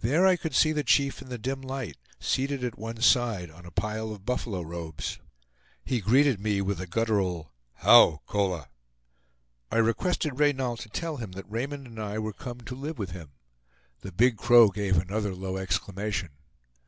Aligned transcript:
There 0.00 0.26
I 0.26 0.34
could 0.34 0.56
see 0.56 0.72
the 0.72 0.82
chief 0.82 1.22
in 1.22 1.28
the 1.28 1.38
dim 1.38 1.62
light, 1.62 1.96
seated 2.18 2.64
at 2.64 2.76
one 2.80 3.00
side, 3.00 3.48
on 3.48 3.64
a 3.64 3.70
pile 3.70 4.12
of 4.12 4.26
buffalo 4.26 4.60
robes. 4.60 5.20
He 5.84 6.00
greeted 6.00 6.40
me 6.40 6.60
with 6.60 6.80
a 6.80 6.86
guttural 6.88 7.52
"How, 7.74 8.22
cola!" 8.26 8.70
I 9.70 9.76
requested 9.76 10.40
Reynal 10.40 10.76
to 10.78 10.88
tell 10.88 11.18
him 11.18 11.30
that 11.38 11.48
Raymond 11.48 11.86
and 11.86 12.00
I 12.00 12.18
were 12.18 12.32
come 12.32 12.60
to 12.62 12.74
live 12.74 12.98
with 12.98 13.12
him. 13.12 13.34
The 14.00 14.10
Big 14.10 14.36
Crow 14.36 14.68
gave 14.68 14.96
another 14.98 15.32
low 15.32 15.56
exclamation. 15.56 16.30